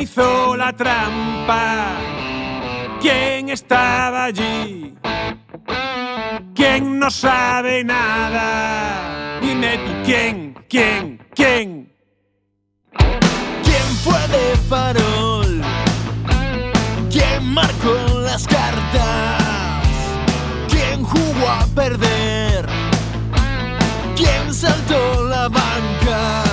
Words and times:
¿Quién 0.00 0.08
hizo 0.08 0.56
la 0.56 0.72
trampa? 0.72 1.92
¿Quién 3.02 3.50
estaba 3.50 4.24
allí? 4.24 4.94
¿Quién 6.54 6.98
no 6.98 7.10
sabe 7.10 7.84
nada? 7.84 9.38
Dime 9.42 9.78
quién, 10.02 10.54
quién, 10.70 11.20
quién. 11.34 11.92
¿Quién 13.62 13.86
fue 14.02 14.20
de 14.28 14.56
farol? 14.70 15.60
¿Quién 17.10 17.52
marcó 17.52 18.20
las 18.24 18.46
cartas? 18.46 19.86
¿Quién 20.70 21.04
jugó 21.04 21.46
a 21.46 21.66
perder? 21.74 22.66
¿Quién 24.16 24.54
saltó 24.54 25.24
la 25.24 25.48
banca? 25.50 26.49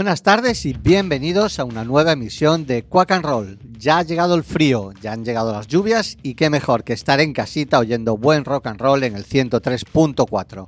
Buenas 0.00 0.22
tardes 0.22 0.64
y 0.64 0.72
bienvenidos 0.72 1.58
a 1.58 1.64
una 1.64 1.84
nueva 1.84 2.12
emisión 2.12 2.64
de 2.64 2.84
Quack 2.84 3.10
and 3.10 3.22
Roll. 3.22 3.58
Ya 3.78 3.98
ha 3.98 4.02
llegado 4.02 4.34
el 4.34 4.44
frío, 4.44 4.92
ya 5.02 5.12
han 5.12 5.26
llegado 5.26 5.52
las 5.52 5.66
lluvias 5.66 6.16
y 6.22 6.36
qué 6.36 6.48
mejor 6.48 6.84
que 6.84 6.94
estar 6.94 7.20
en 7.20 7.34
casita 7.34 7.78
oyendo 7.78 8.16
buen 8.16 8.46
rock 8.46 8.68
and 8.68 8.80
roll 8.80 9.04
en 9.04 9.14
el 9.14 9.26
103.4. 9.26 10.64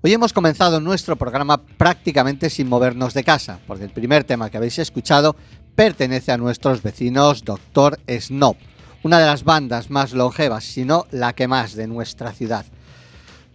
Hoy 0.00 0.12
hemos 0.14 0.32
comenzado 0.32 0.80
nuestro 0.80 1.16
programa 1.16 1.58
prácticamente 1.58 2.48
sin 2.48 2.70
movernos 2.70 3.12
de 3.12 3.24
casa, 3.24 3.58
porque 3.66 3.84
el 3.84 3.90
primer 3.90 4.24
tema 4.24 4.48
que 4.48 4.56
habéis 4.56 4.78
escuchado 4.78 5.36
pertenece 5.74 6.32
a 6.32 6.38
nuestros 6.38 6.82
vecinos 6.82 7.44
Doctor 7.44 8.00
Snob, 8.08 8.56
una 9.02 9.18
de 9.18 9.26
las 9.26 9.44
bandas 9.44 9.90
más 9.90 10.14
longevas, 10.14 10.64
si 10.64 10.86
no 10.86 11.04
la 11.10 11.34
que 11.34 11.46
más 11.46 11.74
de 11.74 11.88
nuestra 11.88 12.32
ciudad. 12.32 12.64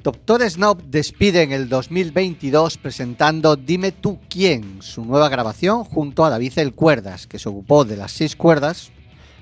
Doctor 0.04 0.48
Snob 0.50 0.84
despide 0.84 1.42
en 1.42 1.52
el 1.52 1.68
2022 1.70 2.78
presentando 2.78 3.56
Dime 3.56 3.92
tú 3.92 4.20
quién, 4.30 4.82
su 4.82 5.04
nueva 5.04 5.28
grabación 5.28 5.84
junto 5.84 6.24
a 6.24 6.30
David 6.30 6.54
El 6.58 6.74
Cuerdas, 6.74 7.28
que 7.28 7.40
se 7.40 7.50
ocupó 7.50 7.84
de 7.84 7.98
las 7.98 8.12
seis 8.12 8.36
cuerdas, 8.36 8.92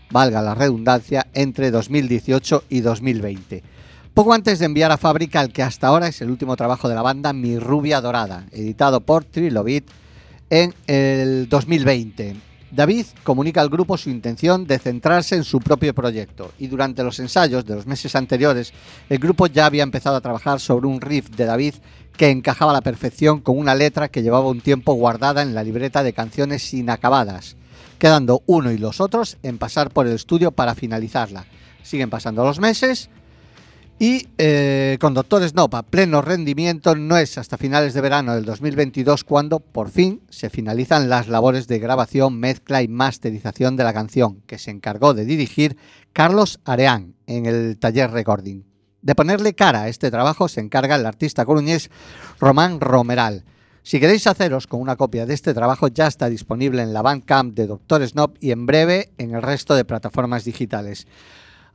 valga 0.09 0.41
la 0.41 0.55
redundancia, 0.55 1.27
entre 1.33 1.71
2018 1.71 2.63
y 2.69 2.79
2020. 2.79 3.63
Poco 4.13 4.33
antes 4.33 4.59
de 4.59 4.65
enviar 4.65 4.91
a 4.91 4.97
fábrica 4.97 5.41
el 5.41 5.51
que 5.51 5.61
hasta 5.61 5.87
ahora 5.87 6.07
es 6.07 6.21
el 6.21 6.31
último 6.31 6.55
trabajo 6.55 6.87
de 6.87 6.95
la 6.95 7.01
banda 7.01 7.33
Mi 7.33 7.59
Rubia 7.59 7.99
Dorada, 7.99 8.45
editado 8.51 9.01
por 9.01 9.25
Trilobit 9.25 9.87
en 10.49 10.73
el 10.87 11.49
2020. 11.49 12.35
David 12.75 13.05
comunica 13.23 13.61
al 13.61 13.69
grupo 13.69 13.97
su 13.97 14.09
intención 14.09 14.67
de 14.67 14.79
centrarse 14.79 15.35
en 15.35 15.45
su 15.45 15.61
propio 15.61 15.95
proyecto 15.95 16.51
y 16.59 16.67
durante 16.67 17.03
los 17.03 17.19
ensayos 17.19 17.65
de 17.65 17.73
los 17.73 17.87
meses 17.87 18.17
anteriores 18.17 18.73
el 19.07 19.17
grupo 19.19 19.47
ya 19.47 19.65
había 19.65 19.83
empezado 19.83 20.17
a 20.17 20.21
trabajar 20.21 20.59
sobre 20.59 20.87
un 20.87 20.99
riff 20.99 21.29
de 21.29 21.45
David 21.45 21.75
que 22.17 22.29
encajaba 22.29 22.71
a 22.71 22.73
la 22.73 22.81
perfección 22.81 23.39
con 23.39 23.57
una 23.57 23.75
letra 23.75 24.09
que 24.09 24.23
llevaba 24.23 24.49
un 24.49 24.59
tiempo 24.59 24.91
guardada 24.93 25.41
en 25.41 25.55
la 25.55 25.63
libreta 25.63 26.03
de 26.03 26.11
canciones 26.11 26.73
inacabadas, 26.73 27.55
quedando 27.97 28.43
uno 28.45 28.73
y 28.73 28.77
los 28.77 28.99
otros 28.99 29.37
en 29.41 29.57
pasar 29.57 29.89
por 29.89 30.05
el 30.05 30.13
estudio 30.13 30.51
para 30.51 30.75
finalizarla. 30.75 31.45
Siguen 31.81 32.09
pasando 32.09 32.43
los 32.43 32.59
meses 32.59 33.09
y 33.97 34.27
eh, 34.37 34.97
con 34.99 35.13
Doctor 35.13 35.47
Snob 35.47 35.73
a 35.75 35.83
pleno 35.83 36.21
rendimiento 36.21 36.95
no 36.95 37.17
es 37.17 37.37
hasta 37.37 37.57
finales 37.57 37.93
de 37.93 38.01
verano 38.01 38.35
del 38.35 38.43
2022 38.43 39.23
cuando 39.23 39.61
por 39.61 39.89
fin 39.89 40.21
se 40.29 40.49
finalizan 40.49 41.07
las 41.07 41.29
labores 41.29 41.67
de 41.67 41.79
grabación, 41.79 42.37
mezcla 42.37 42.81
y 42.81 42.89
masterización 42.89 43.77
de 43.77 43.85
la 43.85 43.93
canción 43.93 44.41
que 44.47 44.57
se 44.57 44.71
encargó 44.71 45.13
de 45.13 45.23
dirigir 45.23 45.77
Carlos 46.11 46.59
Areán 46.65 47.15
en 47.25 47.45
el 47.45 47.77
taller 47.79 48.11
recording. 48.11 48.63
De 49.01 49.15
ponerle 49.15 49.53
cara 49.53 49.83
a 49.83 49.87
este 49.87 50.11
trabajo 50.11 50.49
se 50.49 50.59
encarga 50.59 50.95
el 50.95 51.05
artista 51.05 51.45
coruñés 51.45 51.89
Román 52.39 52.81
Romeral. 52.81 53.45
Si 53.81 53.99
queréis 53.99 54.27
haceros 54.27 54.67
con 54.67 54.81
una 54.81 54.97
copia 54.97 55.25
de 55.25 55.35
este 55.35 55.53
trabajo, 55.53 55.87
ya 55.87 56.07
está 56.07 56.27
disponible 56.27 56.81
en 56.81 56.91
la 56.91 57.03
Bandcamp 57.03 57.55
de 57.55 57.67
Dr. 57.67 58.05
Snob 58.07 58.33
y 58.41 58.51
en 58.51 58.65
breve 58.65 59.11
en 59.19 59.35
el 59.35 59.43
resto 59.43 59.75
de 59.75 59.85
plataformas 59.85 60.43
digitales. 60.43 61.07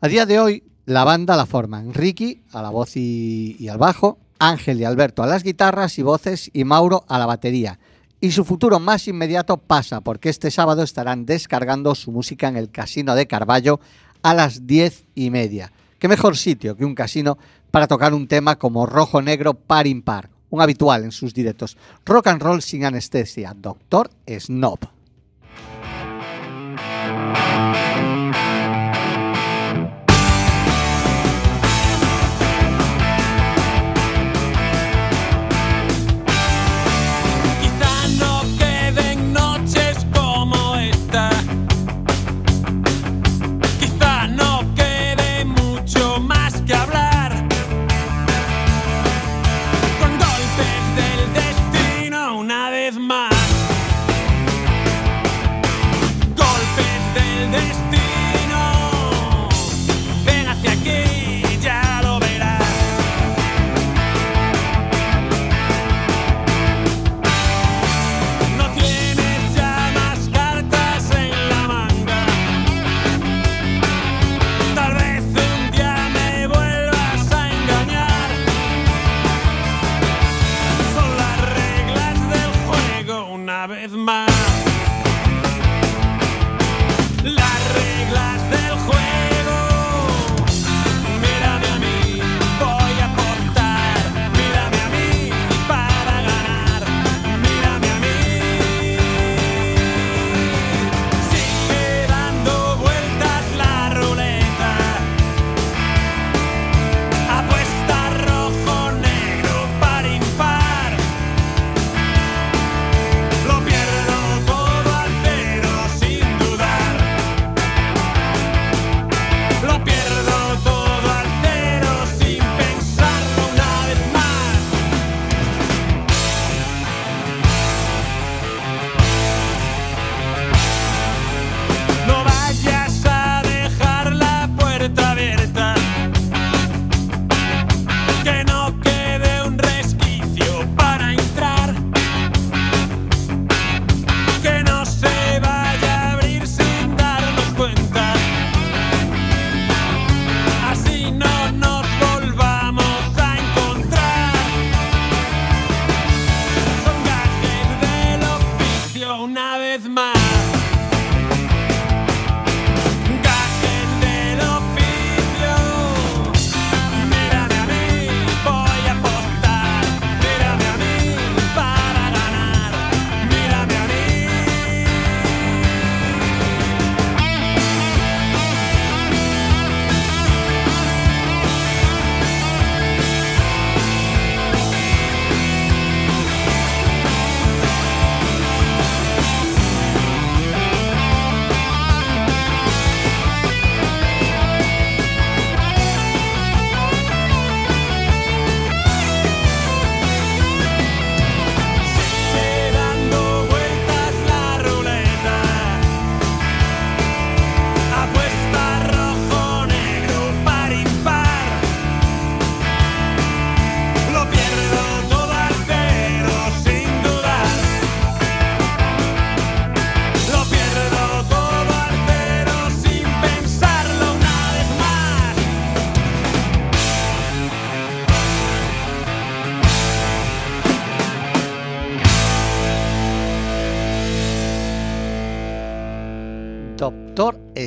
A 0.01 0.09
día 0.09 0.27
de 0.27 0.41
hoy, 0.41 0.65
la 0.87 1.05
banda 1.05 1.37
la 1.37 1.47
forman 1.47 1.95
Ricky 1.95 2.43
a 2.53 2.63
la 2.63 2.71
voz 2.71 2.97
y, 2.97 3.57
y 3.59 3.69
al 3.69 3.79
bajo, 3.79 4.19
Ángel 4.39 4.81
y 4.81 4.85
Alberto 4.85 5.23
a 5.23 5.27
las 5.27 5.43
guitarras 5.43 5.99
y 5.99 6.03
voces 6.03 6.51
y 6.53 6.65
Mauro 6.65 7.05
a 7.09 7.19
la 7.19 7.27
batería. 7.27 7.79
Y 8.21 8.33
su 8.33 8.45
futuro 8.45 8.81
más 8.81 9.09
inmediato 9.09 9.57
pasa 9.57 10.01
porque 10.01 10.29
este 10.29 10.51
sábado 10.51 10.83
estarán 10.83 11.25
descargando 11.25 11.95
su 11.95 12.13
música 12.13 12.49
en 12.49 12.57
el 12.57 12.71
Casino 12.71 13.15
de 13.15 13.27
Carballo 13.27 13.81
a 14.23 14.35
las 14.35 14.67
diez 14.67 15.05
y 15.15 15.31
media. 15.31 15.73
¿Qué 15.99 16.09
mejor 16.09 16.37
sitio 16.37 16.77
que 16.77 16.85
un 16.85 16.95
casino 16.95 17.39
para 17.71 17.87
tocar 17.87 18.15
un 18.15 18.27
tema 18.27 18.57
como 18.57 18.87
Rojo 18.87 19.23
Negro 19.23 19.55
Par 19.55 19.87
Impar? 19.87 20.31
Un 20.51 20.61
habitual 20.61 21.05
en 21.05 21.13
sus 21.13 21.33
directos. 21.33 21.77
Rock 22.05 22.27
and 22.27 22.43
roll 22.43 22.61
sin 22.61 22.85
anestesia. 22.85 23.55
Doctor 23.57 24.11
Snob. 24.27 24.81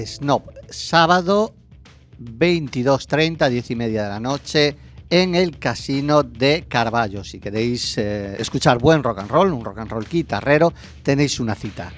Snob, 0.05 0.43
sábado 0.69 1.53
22.30, 2.19 3.49
10 3.49 3.71
y 3.71 3.75
media 3.75 4.03
de 4.03 4.09
la 4.09 4.19
noche, 4.19 4.75
en 5.09 5.35
el 5.35 5.59
Casino 5.59 6.23
de 6.23 6.65
Carballo. 6.67 7.23
Si 7.23 7.39
queréis 7.39 7.97
eh, 7.97 8.35
escuchar 8.39 8.79
buen 8.79 9.03
rock 9.03 9.19
and 9.19 9.29
roll, 9.29 9.53
un 9.53 9.63
rock 9.63 9.79
and 9.79 9.91
roll 9.91 10.07
guitarrero, 10.09 10.73
tenéis 11.03 11.39
una 11.39 11.55
cita. 11.55 11.91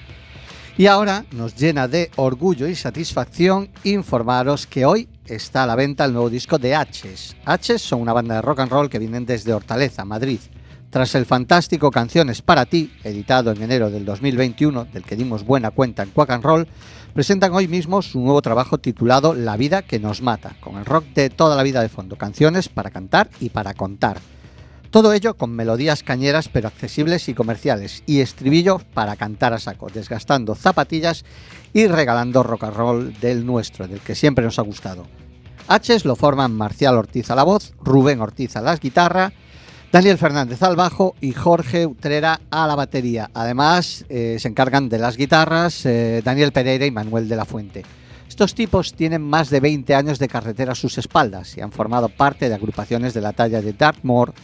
Y 0.78 0.86
ahora 0.86 1.24
nos 1.32 1.54
llena 1.56 1.88
de 1.88 2.10
orgullo 2.16 2.68
y 2.68 2.74
satisfacción 2.74 3.70
informaros 3.84 4.66
que 4.66 4.84
hoy 4.84 5.08
está 5.24 5.62
a 5.62 5.66
la 5.66 5.74
venta 5.74 6.04
el 6.04 6.12
nuevo 6.12 6.28
disco 6.28 6.58
de 6.58 6.74
H's. 6.74 7.34
H's 7.46 7.80
son 7.80 8.02
una 8.02 8.12
banda 8.12 8.34
de 8.34 8.42
rock 8.42 8.60
and 8.60 8.70
roll 8.70 8.90
que 8.90 8.98
vienen 8.98 9.24
desde 9.24 9.54
Hortaleza, 9.54 10.04
Madrid. 10.04 10.40
Tras 10.90 11.14
el 11.14 11.24
fantástico 11.24 11.90
Canciones 11.90 12.42
para 12.42 12.66
ti, 12.66 12.92
editado 13.02 13.50
en 13.50 13.62
enero 13.62 13.90
del 13.90 14.04
2021, 14.04 14.84
del 14.92 15.02
que 15.02 15.16
dimos 15.16 15.44
buena 15.44 15.70
cuenta 15.70 16.02
en 16.02 16.10
Quack 16.10 16.30
and 16.30 16.44
Roll, 16.44 16.68
presentan 17.16 17.54
hoy 17.54 17.66
mismo 17.66 18.02
su 18.02 18.20
nuevo 18.20 18.42
trabajo 18.42 18.76
titulado 18.76 19.32
La 19.32 19.56
vida 19.56 19.80
que 19.80 19.98
nos 19.98 20.20
mata, 20.20 20.54
con 20.60 20.76
el 20.76 20.84
rock 20.84 21.06
de 21.14 21.30
toda 21.30 21.56
la 21.56 21.62
vida 21.62 21.80
de 21.80 21.88
fondo, 21.88 22.16
canciones 22.16 22.68
para 22.68 22.90
cantar 22.90 23.30
y 23.40 23.48
para 23.48 23.72
contar. 23.72 24.18
Todo 24.90 25.14
ello 25.14 25.32
con 25.32 25.50
melodías 25.50 26.02
cañeras 26.02 26.50
pero 26.50 26.68
accesibles 26.68 27.30
y 27.30 27.34
comerciales 27.34 28.02
y 28.04 28.20
estribillos 28.20 28.84
para 28.84 29.16
cantar 29.16 29.54
a 29.54 29.58
saco, 29.58 29.88
desgastando 29.88 30.54
zapatillas 30.54 31.24
y 31.72 31.86
regalando 31.86 32.42
rock 32.42 32.64
and 32.64 32.76
roll 32.76 33.18
del 33.18 33.46
nuestro, 33.46 33.88
del 33.88 34.00
que 34.00 34.14
siempre 34.14 34.44
nos 34.44 34.58
ha 34.58 34.62
gustado. 34.62 35.06
H's 35.70 36.04
lo 36.04 36.16
forman 36.16 36.52
Marcial 36.52 36.98
Ortiz 36.98 37.30
a 37.30 37.34
la 37.34 37.44
voz, 37.44 37.72
Rubén 37.80 38.20
Ortiz 38.20 38.56
a 38.56 38.60
las 38.60 38.78
guitarras, 38.78 39.32
Daniel 39.96 40.18
Fernández 40.18 40.62
al 40.62 40.76
bajo 40.76 41.14
y 41.22 41.32
Jorge 41.32 41.86
Utrera 41.86 42.38
a 42.50 42.66
la 42.66 42.74
batería. 42.74 43.30
Además, 43.32 44.04
eh, 44.10 44.36
se 44.38 44.46
encargan 44.46 44.90
de 44.90 44.98
las 44.98 45.16
guitarras 45.16 45.86
eh, 45.86 46.20
Daniel 46.22 46.52
Pereira 46.52 46.84
y 46.84 46.90
Manuel 46.90 47.30
de 47.30 47.34
la 47.34 47.46
Fuente. 47.46 47.82
Estos 48.28 48.54
tipos 48.54 48.92
tienen 48.92 49.22
más 49.22 49.48
de 49.48 49.60
20 49.60 49.94
años 49.94 50.18
de 50.18 50.28
carretera 50.28 50.72
a 50.72 50.74
sus 50.74 50.98
espaldas 50.98 51.56
y 51.56 51.62
han 51.62 51.72
formado 51.72 52.10
parte 52.10 52.50
de 52.50 52.54
agrupaciones 52.54 53.14
de 53.14 53.22
la 53.22 53.32
talla 53.32 53.62
de 53.62 53.72
Dartmoor, 53.72 54.34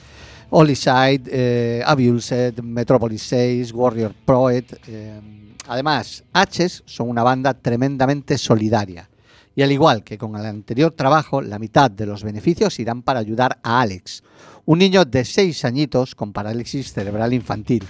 Hollyside, 0.49 1.25
eh, 1.27 1.83
Abused, 1.85 2.59
Metropolis 2.63 3.23
6, 3.25 3.73
Warrior 3.75 4.15
Poet. 4.25 4.81
eh, 4.87 5.21
además, 5.69 6.25
H's 6.33 6.83
son 6.87 7.11
una 7.11 7.25
banda 7.25 7.53
tremendamente 7.53 8.39
solidaria. 8.39 9.07
Y 9.55 9.61
al 9.61 9.71
igual 9.71 10.03
que 10.03 10.17
con 10.17 10.35
el 10.35 10.47
anterior 10.47 10.93
trabajo, 10.93 11.43
la 11.43 11.59
mitad 11.59 11.91
de 11.91 12.07
los 12.07 12.25
beneficios 12.25 12.79
irán 12.81 13.03
para 13.03 13.21
ayudar 13.21 13.59
a 13.63 13.83
Alex, 13.83 14.23
un 14.64 14.78
niño 14.78 15.04
de 15.04 15.25
6 15.25 15.64
añitos 15.64 16.14
con 16.14 16.33
parálisis 16.33 16.92
cerebral 16.92 17.33
infantil. 17.33 17.85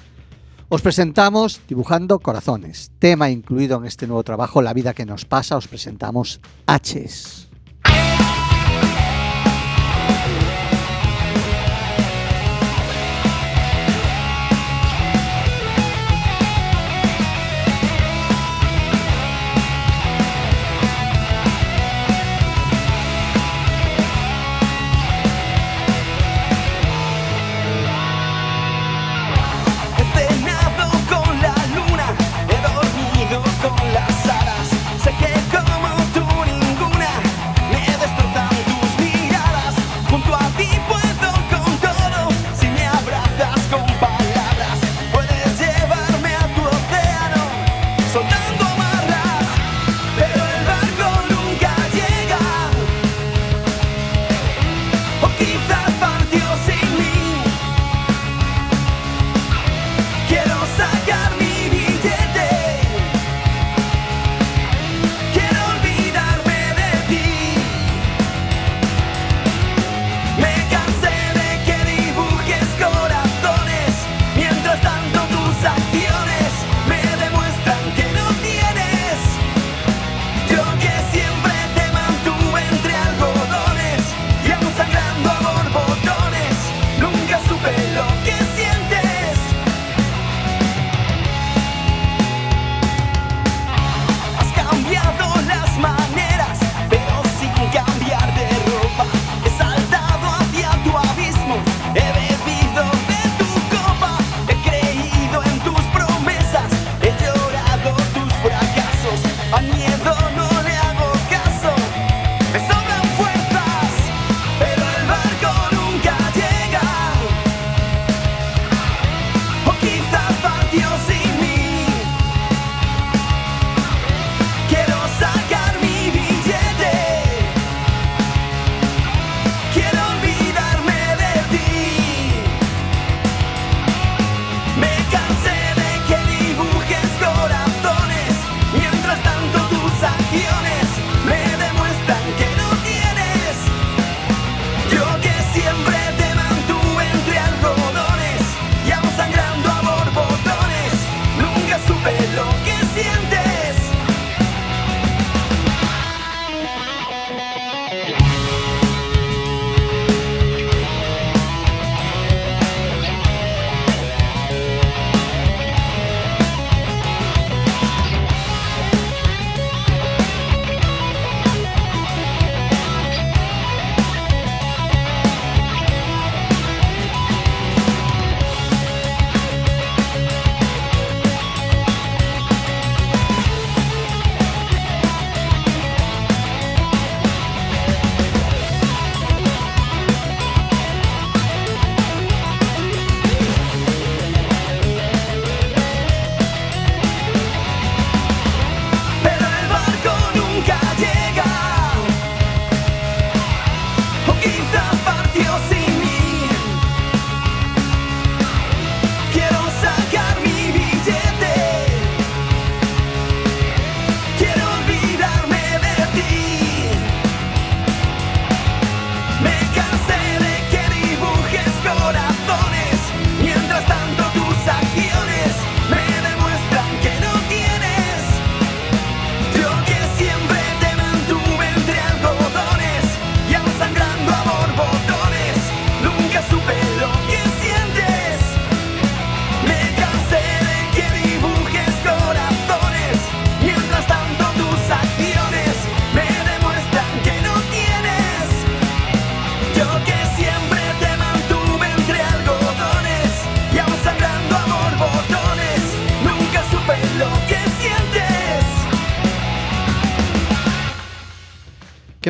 Os 0.69 0.81
presentamos 0.81 1.61
Dibujando 1.69 2.19
Corazones, 2.19 2.93
tema 2.99 3.29
incluido 3.29 3.77
en 3.77 3.85
este 3.85 4.07
nuevo 4.07 4.25
trabajo 4.25 4.63
La 4.63 4.73
vida 4.73 4.95
que 4.95 5.05
nos 5.05 5.27
pasa, 5.27 5.57
os 5.57 5.69
presentamos 5.69 6.41
H's. 6.67 7.52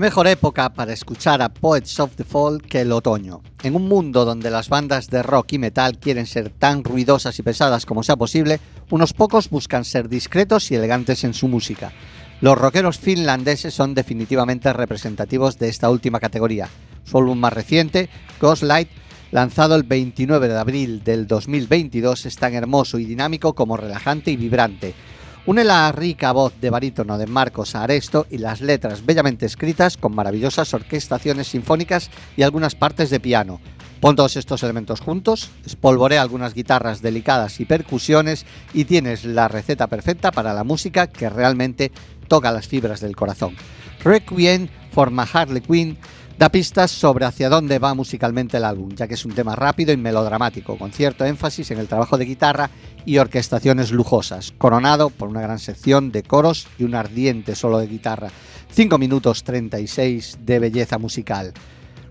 Mejor 0.03 0.27
época 0.27 0.75
para 0.75 0.93
escuchar 0.93 1.41
a 1.43 1.49
Poets 1.49 2.01
of 2.01 2.17
the 2.17 2.25
Fall 2.25 2.61
que 2.61 2.81
el 2.81 2.91
otoño. 2.91 3.41
En 3.63 3.77
un 3.77 3.87
mundo 3.87 4.25
donde 4.25 4.51
las 4.51 4.69
bandas 4.69 5.07
de 5.07 5.23
rock 5.23 5.53
y 5.53 5.59
metal 5.59 5.97
quieren 6.01 6.27
ser 6.27 6.51
tan 6.51 6.83
ruidosas 6.83 7.39
y 7.39 7.45
pesadas 7.45 7.87
como 7.87 8.03
sea 8.03 8.17
posible, 8.17 8.59
unos 8.91 9.13
pocos 9.13 9.49
buscan 9.49 9.85
ser 9.85 10.09
discretos 10.09 10.73
y 10.73 10.75
elegantes 10.75 11.23
en 11.23 11.35
su 11.35 11.47
música. 11.47 11.93
Los 12.41 12.59
rockeros 12.59 12.99
finlandeses 12.99 13.75
son 13.75 13.95
definitivamente 13.95 14.73
representativos 14.73 15.57
de 15.61 15.69
esta 15.69 15.89
última 15.89 16.19
categoría. 16.19 16.69
Su 17.05 17.19
álbum 17.19 17.39
más 17.39 17.53
reciente, 17.53 18.09
Ghost 18.41 18.65
Light, 18.65 18.89
lanzado 19.31 19.77
el 19.77 19.85
29 19.85 20.49
de 20.49 20.59
abril 20.59 21.05
del 21.05 21.29
2022, 21.29 22.27
es 22.27 22.35
tan 22.35 22.55
hermoso 22.55 22.99
y 22.99 23.05
dinámico 23.05 23.55
como 23.55 23.77
relajante 23.77 24.33
y 24.33 24.37
vibrante. 24.37 24.97
Une 25.45 25.65
la 25.65 25.91
rica 25.91 26.31
voz 26.31 26.53
de 26.61 26.71
barítono 26.71 27.19
de 27.19 27.27
Marcos 27.27 27.75
Aresto 27.75 28.29
y 28.31 28.39
las 28.39 28.61
letras 28.61 29.05
bellamente 29.05 29.45
escritas 29.45 29.97
con 29.97 30.15
maravillosas 30.15 30.73
orquestaciones 30.73 31.49
sinfónicas 31.49 32.11
y 32.37 32.43
algunas 32.43 32.77
partes 32.77 33.11
de 33.11 33.19
piano. 33.19 33.61
Pon 34.01 34.15
todos 34.15 34.37
estos 34.37 34.63
elementos 34.63 35.01
juntos, 35.01 35.51
espolvorea 35.67 36.23
algunas 36.23 36.55
guitarras 36.55 37.03
delicadas 37.03 37.59
y 37.59 37.65
percusiones 37.65 38.47
y 38.73 38.85
tienes 38.85 39.25
la 39.25 39.49
receta 39.49 39.89
perfecta 39.89 40.31
para 40.31 40.55
la 40.55 40.63
música 40.63 41.09
que 41.09 41.29
realmente 41.29 41.91
toca 42.29 42.53
las 42.53 42.69
fibras 42.69 43.01
del 43.01 43.17
corazón. 43.17 43.57
Requiem 44.05 44.69
forma 44.93 45.27
Harley 45.33 45.61
Quinn 45.61 45.99
da 46.39 46.49
pistas 46.49 46.91
sobre 46.91 47.25
hacia 47.25 47.49
dónde 47.49 47.79
va 47.79 47.95
musicalmente 47.95 48.57
el 48.57 48.65
álbum, 48.65 48.91
ya 48.95 49.07
que 49.07 49.15
es 49.15 49.25
un 49.25 49.33
tema 49.33 49.55
rápido 49.55 49.93
y 49.93 49.97
melodramático, 49.97 50.77
con 50.77 50.93
cierto 50.93 51.25
énfasis 51.25 51.71
en 51.71 51.79
el 51.79 51.89
trabajo 51.89 52.19
de 52.19 52.25
guitarra 52.25 52.71
y 53.05 53.19
orquestaciones 53.19 53.93
lujosas, 53.93 54.53
coronado 54.59 55.11
por 55.11 55.29
una 55.29 55.43
gran 55.43 55.59
sección 55.59 56.13
de 56.13 56.23
coros 56.23 56.67
y 56.79 56.85
un 56.85 56.95
ardiente 56.95 57.55
solo 57.55 57.79
de 57.79 57.87
guitarra. 57.87 58.31
5 58.73 58.99
minutos 58.99 59.45
36 59.45 60.39
de 60.45 60.59
belleza 60.59 60.99
musical. 60.99 61.53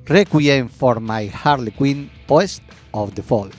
Requiem 0.06 0.70
for 0.70 1.00
My 1.00 1.32
Harley 1.44 1.72
Quinn, 1.72 2.12
Post 2.28 2.64
of 2.92 3.14
the 3.14 3.22
Fall. 3.22 3.50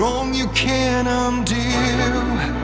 Wrong 0.00 0.32
you 0.32 0.46
can 0.54 1.06
undo. 1.06 2.59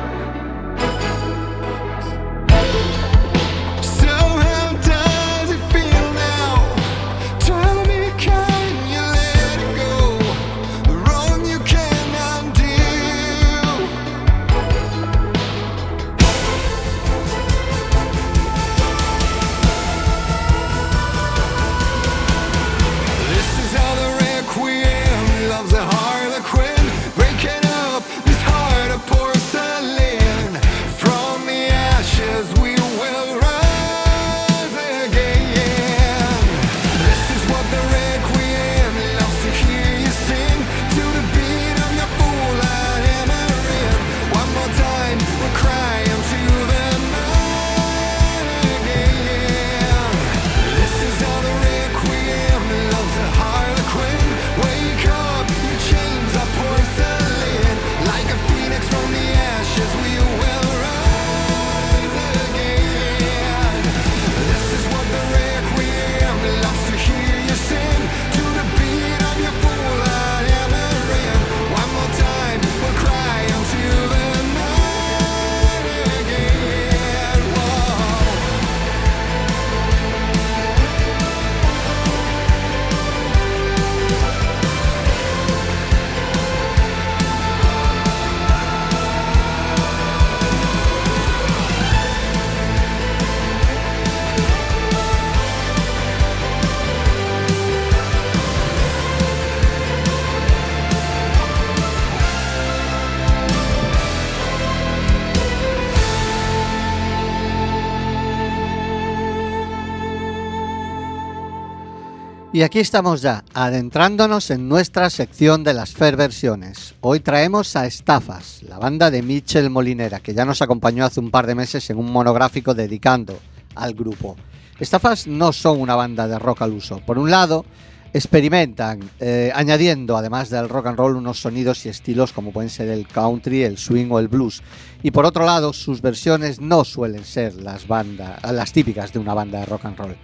Y 112.57 112.63
aquí 112.63 112.79
estamos 112.79 113.21
ya, 113.21 113.45
adentrándonos 113.53 114.51
en 114.51 114.67
nuestra 114.67 115.11
sección 115.11 115.63
de 115.63 115.75
las 115.75 115.93
Fair 115.93 116.17
versiones. 116.17 116.95
Hoy 117.03 117.21
traemos 117.21 117.77
a 117.77 117.85
Estafas, 117.85 118.63
la 118.63 118.79
banda 118.79 119.11
de 119.11 119.21
Michel 119.21 119.69
Molinera, 119.69 120.21
que 120.21 120.33
ya 120.33 120.47
nos 120.47 120.63
acompañó 120.63 121.05
hace 121.05 121.21
un 121.21 121.31
par 121.31 121.47
de 121.47 121.55
meses 121.55 121.91
en 121.91 121.99
un 121.99 122.11
monográfico 122.11 122.73
dedicando 122.73 123.39
al 123.75 123.93
grupo. 123.93 124.37
Estafas 124.81 125.27
no 125.27 125.53
son 125.53 125.83
una 125.83 125.97
banda 125.97 126.27
de 126.27 126.39
rock 126.39 126.63
al 126.63 126.73
uso. 126.73 127.03
Por 127.05 127.19
un 127.19 127.31
lado, 127.31 127.67
experimentan 128.15 129.01
eh, 129.21 129.53
añadiendo, 129.55 130.17
además 130.17 130.49
del 130.49 130.71
rock 130.71 130.87
and 130.87 130.97
roll, 130.97 131.17
unos 131.17 131.39
sonidos 131.39 131.85
y 131.85 131.91
estilos 131.91 132.33
como 132.33 132.53
pueden 132.53 132.71
ser 132.71 132.89
el 132.89 133.07
country, 133.07 133.65
el 133.65 133.77
swing 133.77 134.11
o 134.11 134.19
el 134.19 134.29
blues. 134.29 134.63
Y 135.03 135.11
por 135.11 135.27
otro 135.27 135.45
lado, 135.45 135.75
sus 135.75 136.01
versiones 136.01 136.59
no 136.59 136.85
suelen 136.85 137.27
ser 137.27 137.57
las, 137.57 137.85
las 137.87 138.73
típicas 138.73 139.13
de 139.13 139.19
una 139.19 139.35
banda 139.35 139.61
de 139.61 139.67
rock 139.67 139.85
and 139.85 139.99
roll. 139.99 140.17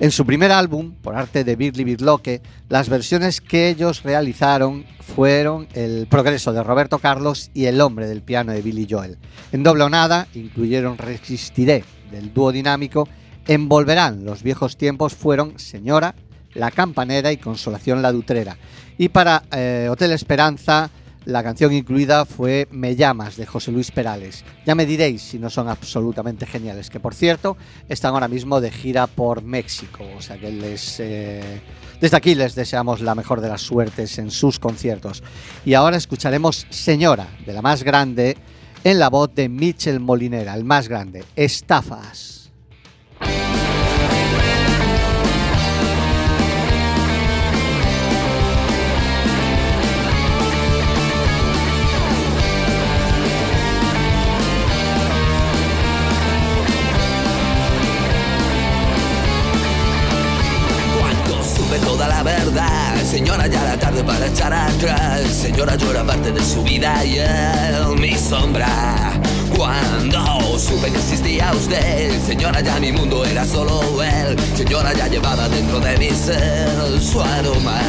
En 0.00 0.10
su 0.12 0.24
primer 0.24 0.50
álbum, 0.50 0.94
por 0.94 1.14
arte 1.14 1.44
de 1.44 1.56
Birli 1.56 1.84
Birloque, 1.84 2.40
las 2.70 2.88
versiones 2.88 3.42
que 3.42 3.68
ellos 3.68 4.02
realizaron 4.02 4.86
fueron 4.98 5.68
El 5.74 6.06
Progreso 6.06 6.54
de 6.54 6.62
Roberto 6.62 6.98
Carlos 6.98 7.50
y 7.52 7.66
El 7.66 7.82
Hombre 7.82 8.06
del 8.08 8.22
Piano 8.22 8.52
de 8.52 8.62
Billy 8.62 8.86
Joel. 8.88 9.18
En 9.52 9.62
doble 9.62 9.84
o 9.84 9.90
nada 9.90 10.26
incluyeron 10.32 10.96
Resistiré 10.96 11.84
del 12.10 12.32
dúo 12.32 12.50
dinámico, 12.50 13.08
Envolverán 13.46 14.24
los 14.24 14.42
viejos 14.42 14.78
tiempos 14.78 15.14
fueron 15.14 15.58
Señora, 15.58 16.14
La 16.54 16.70
Campanera 16.70 17.30
y 17.30 17.36
Consolación 17.36 18.00
la 18.00 18.10
Dutrera. 18.10 18.56
Y 18.96 19.10
para 19.10 19.42
eh, 19.52 19.88
Hotel 19.90 20.12
Esperanza, 20.12 20.90
la 21.24 21.42
canción 21.42 21.72
incluida 21.72 22.24
fue 22.24 22.66
Me 22.70 22.96
llamas 22.96 23.36
de 23.36 23.46
José 23.46 23.72
Luis 23.72 23.90
Perales. 23.90 24.44
Ya 24.66 24.74
me 24.74 24.86
diréis 24.86 25.22
si 25.22 25.38
no 25.38 25.50
son 25.50 25.68
absolutamente 25.68 26.46
geniales, 26.46 26.90
que 26.90 27.00
por 27.00 27.14
cierto 27.14 27.56
están 27.88 28.14
ahora 28.14 28.28
mismo 28.28 28.60
de 28.60 28.70
gira 28.70 29.06
por 29.06 29.42
México, 29.42 30.04
o 30.16 30.22
sea 30.22 30.38
que 30.38 30.50
les 30.50 31.00
eh, 31.00 31.60
desde 32.00 32.16
aquí 32.16 32.34
les 32.34 32.54
deseamos 32.54 33.02
la 33.02 33.14
mejor 33.14 33.40
de 33.40 33.48
las 33.48 33.60
suertes 33.60 34.18
en 34.18 34.30
sus 34.30 34.58
conciertos. 34.58 35.22
Y 35.64 35.74
ahora 35.74 35.98
escucharemos 35.98 36.66
Señora, 36.70 37.28
de 37.44 37.52
la 37.52 37.60
más 37.60 37.82
grande, 37.82 38.38
en 38.84 38.98
la 38.98 39.10
voz 39.10 39.34
de 39.34 39.50
Michel 39.50 40.00
Molinera, 40.00 40.54
el 40.54 40.64
más 40.64 40.88
grande, 40.88 41.24
Estafas. 41.36 42.39
Señora, 63.10 63.46
ya 63.48 63.62
la 63.64 63.76
tarde 63.76 64.04
para 64.04 64.26
echar 64.26 64.52
atrás. 64.52 65.22
Señora, 65.30 65.74
llora 65.76 66.04
parte 66.04 66.32
de 66.32 66.44
su 66.44 66.62
vida 66.62 67.04
y 67.04 67.18
él, 67.18 67.98
mi 67.98 68.16
sombra. 68.16 68.68
Cuando 69.56 70.58
supe 70.58 70.90
que 70.90 70.98
existía 70.98 71.52
usted, 71.52 72.20
señora, 72.24 72.60
ya 72.60 72.78
mi 72.78 72.92
mundo 72.92 73.24
era 73.24 73.44
solo 73.44 73.80
él. 74.02 74.36
Señora, 74.56 74.92
ya 74.94 75.08
llevaba 75.08 75.48
dentro 75.48 75.80
de 75.80 75.98
mi 75.98 76.10
ser 76.10 77.00
su 77.00 77.20
aroma. 77.20 77.80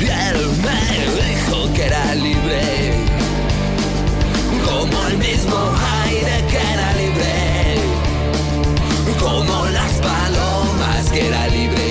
Y 0.00 0.04
él 0.04 0.38
me 0.64 0.80
dijo 1.22 1.72
que 1.74 1.84
era 1.86 2.14
libre, 2.14 2.92
como 4.64 5.06
el 5.08 5.18
mismo 5.18 5.56
aire 6.04 6.44
que 6.50 6.72
era 6.74 6.92
libre 6.94 7.38
como 9.20 9.66
las 9.66 9.92
palomas 9.94 11.10
que 11.10 11.26
era 11.26 11.48
libre 11.48 11.87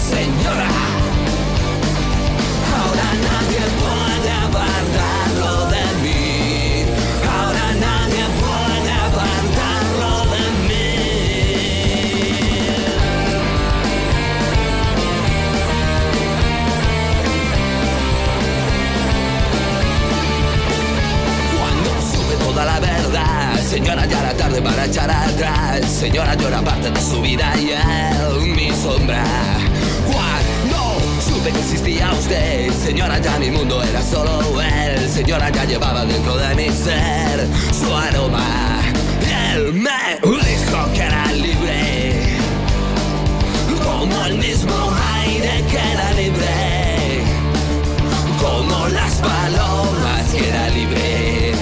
señora 0.00 0.68
ahora 2.78 3.08
nadie 3.26 3.62
puede 3.82 4.30
apartarlo 4.46 5.52
de 5.74 5.84
mí 6.02 6.84
ahora 7.26 7.66
nadie 7.86 8.24
puede 8.42 8.92
apartarlo 9.06 10.12
de 10.34 10.44
mí 10.68 10.88
Cuando 21.58 21.90
sube 22.12 22.34
toda 22.44 22.64
la 22.64 22.80
verdad, 22.80 23.60
señora, 23.62 24.06
ya 24.06 24.22
la 24.22 24.34
tarde 24.34 24.62
para 24.62 24.84
echar 24.86 25.10
atrás. 25.10 25.80
Señora, 25.90 26.34
llora 26.34 26.62
parte 26.62 26.90
de 26.90 27.00
su 27.00 27.20
vida 27.20 27.52
y 27.58 27.70
él, 27.70 28.54
mi 28.54 28.70
sombra. 28.72 29.67
Supe 31.38 31.52
que 31.52 31.60
existía 31.60 32.10
usted, 32.18 32.72
señora, 32.72 33.20
ya 33.20 33.38
mi 33.38 33.48
mundo 33.48 33.80
era 33.80 34.02
solo 34.02 34.60
él. 34.60 35.08
Señora, 35.08 35.50
ya 35.50 35.64
llevaba 35.66 36.04
dentro 36.04 36.36
de 36.36 36.52
mi 36.56 36.68
ser 36.70 37.46
su 37.72 37.94
aroma. 37.94 38.80
Él 39.54 39.72
me 39.72 40.18
dijo 40.20 40.92
que 40.92 41.00
era 41.00 41.32
libre, 41.32 42.38
como 43.84 44.24
el 44.24 44.38
mismo 44.38 44.74
aire 45.22 45.64
que 45.70 45.78
era 45.78 46.12
libre. 46.14 47.22
Como 48.42 48.88
las 48.88 49.14
palomas 49.14 50.24
que 50.32 50.48
era 50.48 50.68
libre. 50.70 51.52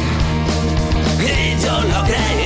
Y 1.21 1.63
yo 1.63 1.83
lo 1.83 2.03
creí 2.05 2.46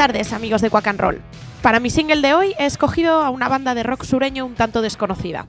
Tardes, 0.00 0.32
amigos 0.32 0.62
de 0.62 0.70
Quack 0.70 0.86
and 0.86 0.98
Roll. 0.98 1.20
Para 1.60 1.78
mi 1.78 1.90
single 1.90 2.22
de 2.22 2.32
hoy 2.32 2.54
he 2.58 2.64
escogido 2.64 3.20
a 3.20 3.28
una 3.28 3.50
banda 3.50 3.74
de 3.74 3.82
rock 3.82 4.04
sureño 4.04 4.46
un 4.46 4.54
tanto 4.54 4.80
desconocida, 4.80 5.46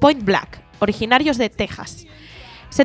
Point 0.00 0.24
Black, 0.24 0.60
originarios 0.80 1.38
de 1.38 1.48
Texas. 1.50 2.04
Se, 2.68 2.84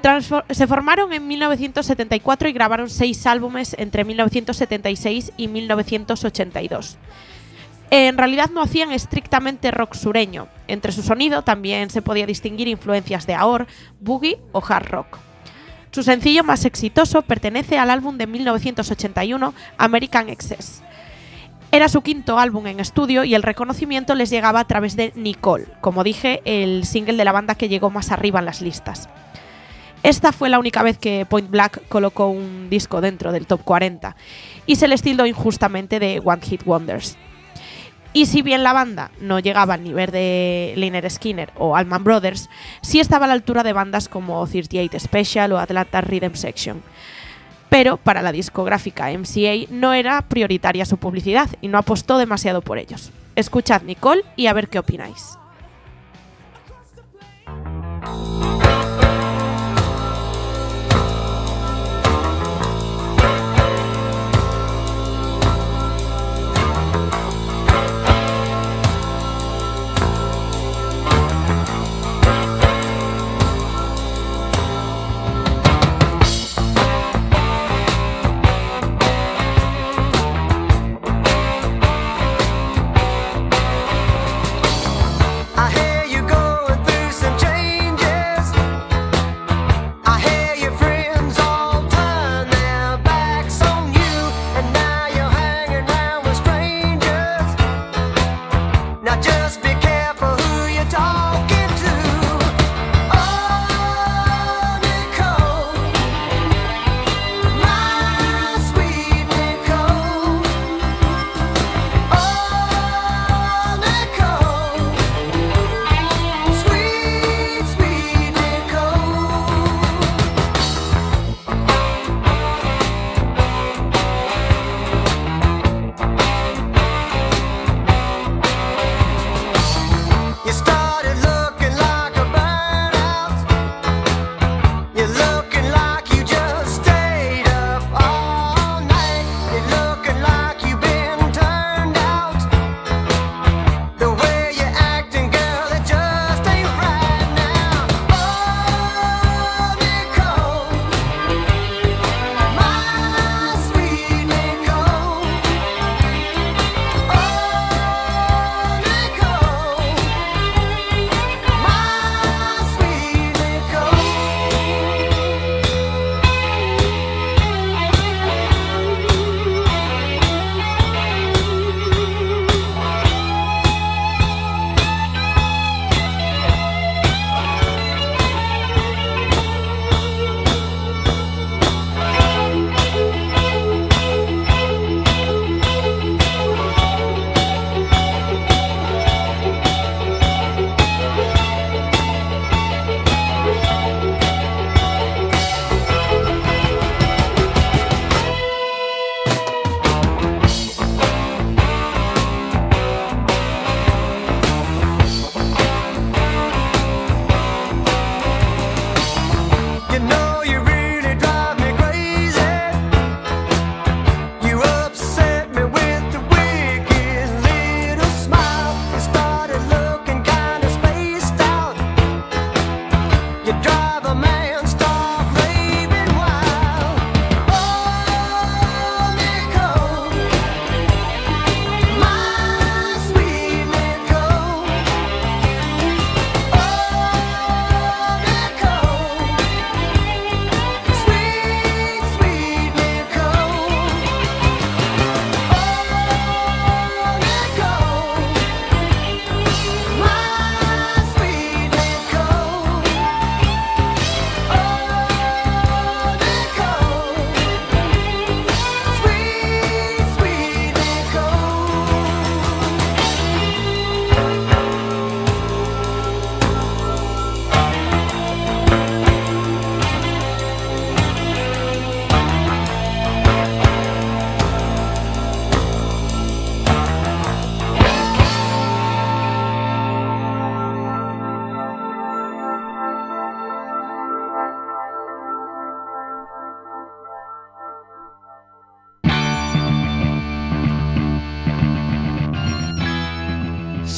se 0.52 0.68
formaron 0.68 1.14
en 1.14 1.28
1974 1.28 2.50
y 2.50 2.54
grabaron 2.54 2.92
seis 2.92 3.26
álbumes 3.26 3.76
entre 3.80 4.06
1976 4.06 5.32
y 5.38 5.48
1982. 5.48 7.00
En 7.90 8.16
realidad 8.16 8.52
no 8.54 8.62
hacían 8.62 8.92
estrictamente 8.92 9.72
rock 9.72 9.96
sureño. 9.96 10.50
Entre 10.68 10.92
su 10.92 11.02
sonido 11.02 11.42
también 11.42 11.90
se 11.90 12.04
podía 12.04 12.28
distinguir 12.28 12.68
influencias 12.68 13.26
de 13.26 13.34
Aor, 13.34 13.66
boogie 14.00 14.38
o 14.52 14.64
hard 14.64 14.90
rock. 14.90 15.18
Su 15.90 16.04
sencillo 16.04 16.44
más 16.44 16.64
exitoso 16.64 17.24
pertenece 17.24 17.80
al 17.80 17.90
álbum 17.90 18.20
de 18.20 18.28
1981 18.28 19.56
American 19.80 20.30
Excess. 20.30 20.84
Era 21.72 21.90
su 21.90 22.02
quinto 22.02 22.40
álbum 22.40 22.66
en 22.68 22.80
estudio 22.80 23.26
y 23.26 23.36
el 23.36 23.44
reconocimiento 23.44 24.16
les 24.16 24.30
llegaba 24.30 24.62
a 24.62 24.68
través 24.68 24.96
de 24.96 25.12
Nicole, 25.16 25.66
como 25.82 26.04
dije, 26.04 26.42
el 26.46 26.86
single 26.86 27.18
de 27.18 27.26
la 27.26 27.34
banda 27.34 27.56
que 27.56 27.68
llegó 27.68 27.90
más 27.90 28.12
arriba 28.12 28.40
en 28.40 28.46
las 28.46 28.62
listas. 28.62 29.10
Esta 30.02 30.32
fue 30.32 30.48
la 30.48 30.60
única 30.60 30.84
vez 30.84 30.98
que 30.98 31.26
Point 31.26 31.50
Black 31.50 31.82
colocó 31.90 32.28
un 32.28 32.70
disco 32.70 33.02
dentro 33.02 33.34
del 33.34 33.48
top 33.48 33.64
40 33.64 34.16
y 34.66 34.78
se 34.78 34.88
les 34.88 35.02
tildó 35.02 35.26
injustamente 35.26 36.00
de 36.00 36.22
One 36.24 36.42
Hit 36.42 36.64
Wonders. 36.66 37.18
Y 38.14 38.28
si 38.28 38.42
bien 38.42 38.64
la 38.64 38.74
banda 38.74 39.12
no 39.20 39.40
llegaba 39.40 39.74
al 39.74 39.84
nivel 39.84 40.10
de 40.12 40.74
Liner 40.78 41.10
Skinner 41.12 41.52
o 41.58 41.76
Allman 41.76 42.04
Brothers, 42.04 42.50
sí 42.82 43.00
estaba 43.02 43.26
a 43.26 43.28
la 43.28 43.34
altura 43.34 43.64
de 43.64 43.74
bandas 43.74 44.08
como 44.08 44.48
38 44.48 45.00
Special 45.00 45.52
o 45.52 45.60
Atlanta 45.60 46.00
Rhythm 46.02 46.36
Section. 46.36 46.82
Pero 47.70 47.98
para 47.98 48.22
la 48.22 48.32
discográfica 48.32 49.12
MCA 49.12 49.68
no 49.70 49.94
era 49.94 50.22
prioritaria 50.22 50.86
su 50.86 50.98
publicidad 50.98 51.50
y 51.62 51.68
no 51.68 51.78
apostó 51.78 52.18
demasiado 52.18 52.62
por 52.62 52.78
ellos. 52.78 53.12
Escuchad 53.36 53.82
Nicole 53.84 54.24
y 54.36 54.48
a 54.48 54.54
ver 54.54 54.70
qué 54.70 54.80
opináis. 54.80 55.38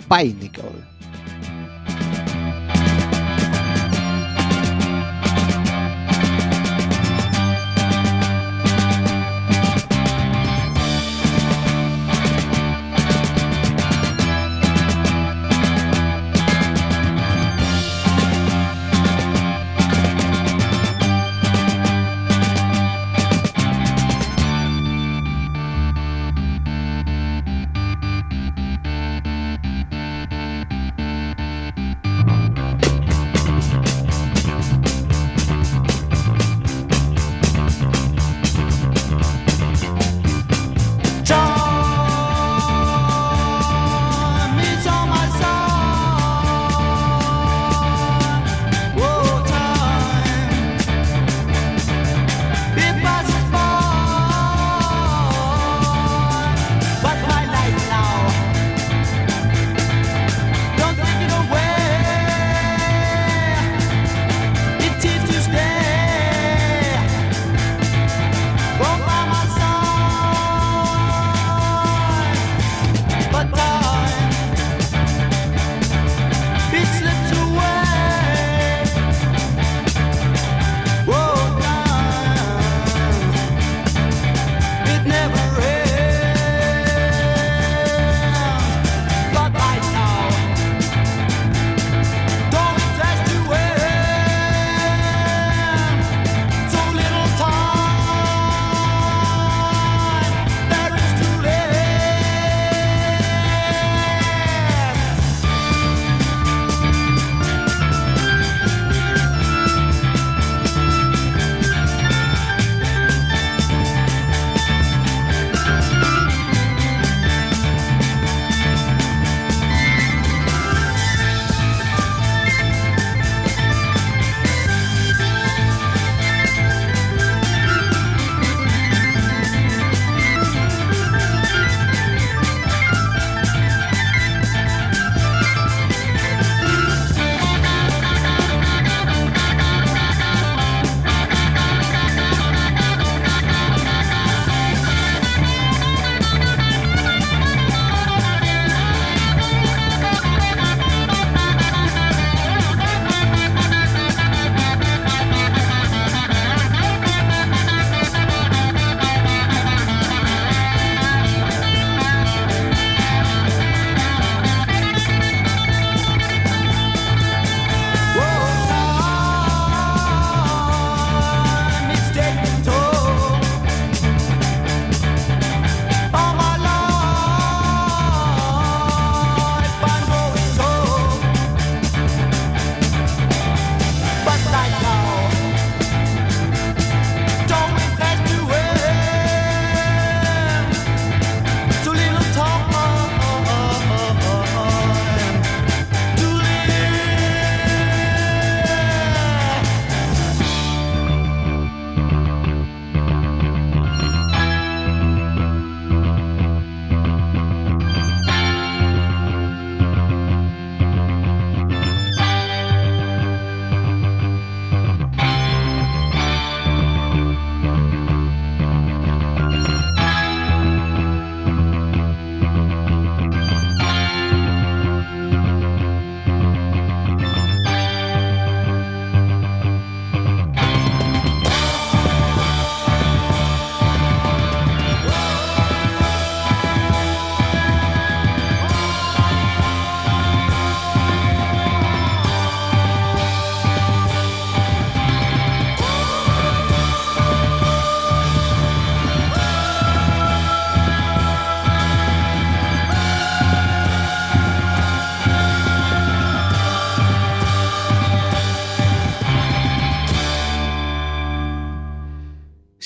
Pinnacle. 0.09 0.93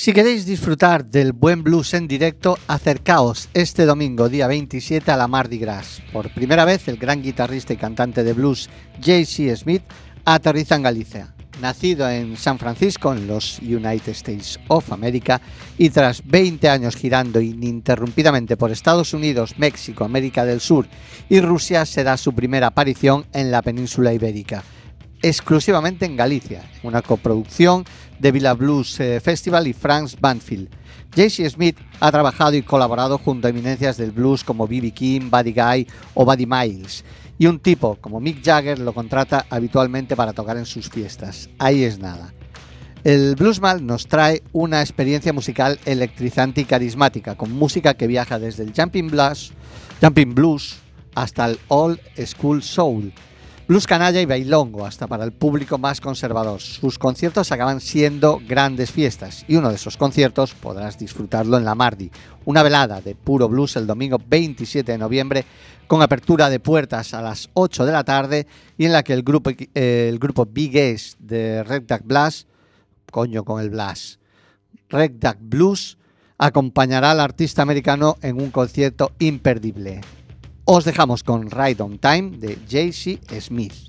Si 0.07 0.13
queréis 0.13 0.45
disfrutar 0.45 1.05
del 1.05 1.33
buen 1.33 1.63
blues 1.63 1.93
en 1.93 2.07
directo, 2.07 2.57
acercaos 2.67 3.49
este 3.53 3.85
domingo, 3.85 4.29
día 4.29 4.47
27, 4.47 5.11
a 5.11 5.17
la 5.17 5.27
Mardi 5.27 5.57
Gras. 5.57 6.01
Por 6.13 6.33
primera 6.33 6.63
vez, 6.63 6.87
el 6.87 6.95
gran 6.95 7.21
guitarrista 7.21 7.73
y 7.73 7.75
cantante 7.75 8.23
de 8.23 8.31
blues 8.31 8.69
J.C. 9.05 9.53
Smith 9.57 9.83
aterriza 10.23 10.75
en 10.75 10.83
Galicia. 10.83 11.35
Nacido 11.59 12.09
en 12.09 12.37
San 12.37 12.57
Francisco, 12.57 13.11
en 13.11 13.27
los 13.27 13.59
United 13.59 14.13
States 14.13 14.57
of 14.69 14.93
America, 14.93 15.41
y 15.77 15.89
tras 15.89 16.25
20 16.25 16.69
años 16.69 16.95
girando 16.95 17.41
ininterrumpidamente 17.41 18.55
por 18.55 18.71
Estados 18.71 19.13
Unidos, 19.13 19.55
México, 19.57 20.05
América 20.05 20.45
del 20.45 20.61
Sur 20.61 20.87
y 21.27 21.41
Rusia, 21.41 21.85
será 21.85 22.15
su 22.15 22.31
primera 22.31 22.67
aparición 22.67 23.25
en 23.33 23.51
la 23.51 23.61
península 23.61 24.13
ibérica 24.13 24.63
exclusivamente 25.21 26.05
en 26.05 26.15
Galicia, 26.15 26.63
una 26.83 27.01
coproducción 27.01 27.85
de 28.19 28.31
Villa 28.31 28.53
Blues 28.53 28.99
eh, 28.99 29.19
Festival 29.19 29.67
y 29.67 29.73
Franz 29.73 30.15
Banfield. 30.19 30.69
JC 31.15 31.49
Smith 31.49 31.77
ha 31.99 32.11
trabajado 32.11 32.55
y 32.55 32.61
colaborado 32.61 33.17
junto 33.17 33.47
a 33.47 33.49
eminencias 33.49 33.97
del 33.97 34.11
blues 34.11 34.43
como 34.43 34.67
B.B. 34.67 34.91
King, 34.91 35.29
Buddy 35.31 35.53
Guy 35.53 35.87
o 36.13 36.25
Buddy 36.25 36.45
Miles. 36.45 37.03
Y 37.39 37.47
un 37.47 37.59
tipo 37.59 37.95
como 38.01 38.19
Mick 38.19 38.43
Jagger 38.43 38.79
lo 38.79 38.93
contrata 38.93 39.45
habitualmente 39.49 40.15
para 40.15 40.33
tocar 40.33 40.57
en 40.57 40.65
sus 40.65 40.89
fiestas. 40.89 41.49
Ahí 41.59 41.83
es 41.83 41.99
nada. 41.99 42.33
El 43.03 43.35
Bluesman 43.35 43.85
nos 43.85 44.07
trae 44.07 44.43
una 44.51 44.81
experiencia 44.81 45.31
musical 45.31 45.79
electrizante 45.85 46.61
y 46.61 46.65
carismática, 46.65 47.35
con 47.35 47.51
música 47.53 47.93
que 47.93 48.07
viaja 48.07 48.39
desde 48.39 48.63
el 48.63 48.73
Jumping 48.75 49.07
Blues, 49.07 49.53
Jumping 50.01 50.35
Blues 50.35 50.79
hasta 51.15 51.45
el 51.45 51.59
Old 51.69 51.99
School 52.25 52.61
Soul, 52.61 53.13
Blues 53.67 53.85
canalla 53.85 54.21
y 54.21 54.25
bailongo, 54.25 54.85
hasta 54.85 55.07
para 55.07 55.25
el 55.25 55.33
público 55.33 55.77
más 55.77 55.99
conservador. 55.99 56.61
Sus 56.61 56.97
conciertos 56.97 57.51
acaban 57.51 57.81
siendo 57.81 58.39
grandes 58.47 58.91
fiestas 58.91 59.43
y 59.45 59.57
uno 59.57 59.67
de 59.67 59.75
esos 59.75 59.97
conciertos 59.97 60.53
podrás 60.53 60.97
disfrutarlo 60.97 61.57
en 61.57 61.65
la 61.65 61.75
Mardi, 61.75 62.09
una 62.45 62.63
velada 62.63 63.01
de 63.01 63.13
puro 63.13 63.49
blues 63.49 63.75
el 63.75 63.85
domingo 63.85 64.21
27 64.25 64.93
de 64.93 64.97
noviembre 64.97 65.43
con 65.85 66.01
apertura 66.01 66.49
de 66.49 66.61
puertas 66.61 67.13
a 67.13 67.21
las 67.21 67.49
8 67.55 67.85
de 67.85 67.91
la 67.91 68.05
tarde 68.05 68.47
y 68.77 68.85
en 68.85 68.93
la 68.93 69.03
que 69.03 69.11
el 69.11 69.23
grupo, 69.23 69.49
eh, 69.49 70.07
el 70.07 70.17
grupo 70.17 70.45
Big 70.45 70.77
Ace 70.77 71.17
de 71.19 71.61
Red 71.65 71.83
Duck 71.83 72.03
Blues, 72.05 72.47
coño 73.11 73.43
con 73.43 73.61
el 73.61 73.69
Blues, 73.69 74.17
Red 74.87 75.11
Duck 75.19 75.37
Blues, 75.41 75.97
acompañará 76.37 77.11
al 77.11 77.19
artista 77.19 77.63
americano 77.63 78.15
en 78.21 78.39
un 78.41 78.49
concierto 78.49 79.11
imperdible. 79.19 79.99
Os 80.69 80.83
dejamos 80.83 81.23
con 81.23 81.49
Ride 81.49 81.81
on 81.81 81.97
Time 81.97 82.31
de 82.39 82.57
JC 82.67 83.23
Smith. 83.39 83.87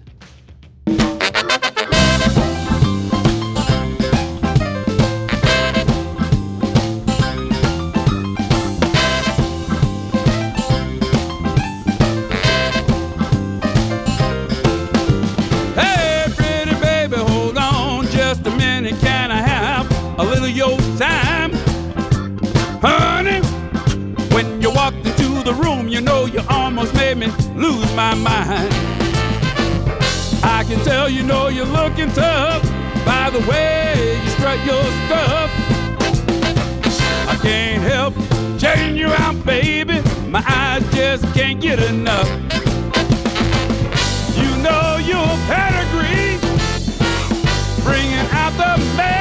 Almost 26.79 26.95
made 26.95 27.19
me 27.19 27.27
lose 27.57 27.93
my 27.97 28.15
mind. 28.15 28.73
I 30.45 30.65
can 30.69 30.79
tell 30.85 31.09
you 31.09 31.25
know 31.25 31.49
you're 31.49 31.67
looking 31.67 32.09
tough 32.13 32.63
by 33.05 33.31
the 33.31 33.41
way 33.51 34.21
you 34.23 34.31
strut 34.31 34.65
your 34.65 34.85
stuff. 35.07 35.51
I 37.27 37.37
can't 37.43 37.83
help 37.83 38.15
checking 38.61 38.97
you 38.97 39.09
out, 39.09 39.45
baby. 39.45 40.01
My 40.29 40.45
eyes 40.47 40.89
just 40.95 41.25
can't 41.35 41.61
get 41.61 41.81
enough. 41.81 42.29
You 44.39 44.51
know 44.63 44.99
your 45.03 45.31
pedigree, 45.51 46.39
bringing 47.83 48.27
out 48.31 48.53
the 48.53 48.97
man 48.97 49.18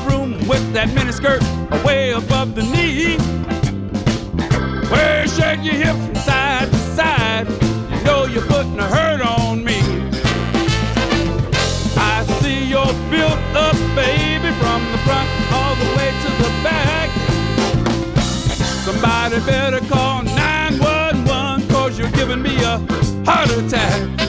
the 0.00 0.10
room 0.10 0.32
with 0.48 0.72
that 0.72 0.88
miniskirt 0.88 1.42
way 1.84 2.10
above 2.10 2.54
the 2.54 2.62
knee, 2.62 3.16
well, 4.90 5.26
shake 5.26 5.64
your 5.64 5.74
hips 5.74 5.98
from 6.06 6.14
side 6.16 6.70
to 6.70 6.78
side. 6.96 7.48
You 7.90 8.04
know 8.04 8.24
you're 8.26 8.46
putting 8.46 8.78
a 8.78 8.86
hurt 8.86 9.20
on 9.20 9.64
me. 9.64 9.80
I 11.96 12.24
see 12.40 12.64
you're 12.64 12.94
built 13.10 13.40
up, 13.54 13.76
baby, 13.94 14.50
from 14.60 14.80
the 14.92 14.98
front 15.06 15.28
all 15.52 15.74
the 15.76 15.88
way 15.96 16.10
to 16.24 16.30
the 16.42 16.50
back. 16.62 17.10
Somebody 18.84 19.40
better 19.46 19.80
call 19.86 20.22
911, 20.22 21.68
cause 21.68 21.98
you're 21.98 22.10
giving 22.10 22.42
me 22.42 22.56
a 22.62 22.78
heart 23.24 23.50
attack. 23.50 24.19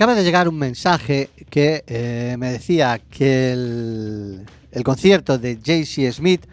Acaba 0.00 0.14
de 0.14 0.24
llegar 0.24 0.48
un 0.48 0.56
mensaje 0.56 1.28
que 1.50 1.84
eh, 1.86 2.34
me 2.38 2.52
decía 2.52 2.98
que 3.10 3.52
el, 3.52 4.46
concierto 4.82 5.36
de 5.36 5.58
JC 5.58 6.10
Smith 6.10 6.46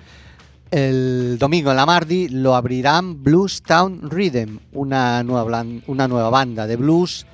el 0.69 1.37
domingo 1.39 1.71
en 1.71 1.77
la 1.77 1.85
Mardi 1.85 2.27
lo 2.27 2.55
abrirán 2.55 3.23
Blues 3.23 3.61
Town 3.61 4.11
Rhythm, 4.11 4.59
una 4.73 5.23
nueva, 5.23 5.65
una 5.87 6.09
nueva 6.09 6.29
banda 6.29 6.67
de 6.67 6.75
blues 6.75 7.25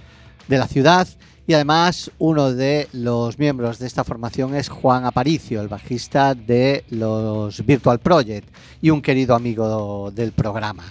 de 0.48 0.60
la 0.60 0.68
ciudad 0.68 1.08
y 1.48 1.56
además 1.56 2.12
uno 2.20 2.54
de 2.54 2.90
los 2.94 3.40
miembros 3.40 3.80
de 3.80 3.88
esta 3.88 4.04
formación 4.04 4.54
es 4.54 4.70
Juan 4.70 5.06
Aparicio, 5.06 5.62
el 5.62 5.68
bajista 5.68 6.36
de 6.36 6.84
los 6.92 7.66
Virtual 7.66 7.98
Project 7.98 8.48
y 8.84 8.92
un 8.92 9.02
querido 9.02 9.34
amigo 9.34 10.12
del 10.12 10.32
programa. 10.32 10.84